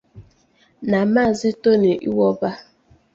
[0.89, 2.49] na Maazị Tony Iwoba.